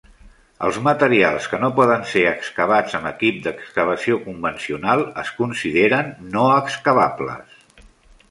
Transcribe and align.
Els 0.67 0.77
materials 0.85 1.43
que 1.49 1.57
no 1.63 1.67
poden 1.79 2.05
ser 2.11 2.21
excavats 2.29 2.95
amb 2.99 3.09
equip 3.09 3.37
d'excavació 3.47 4.17
convencional 4.23 5.05
es 5.25 5.31
consideren 5.43 6.09
no 6.37 6.47
excavables. 6.57 7.63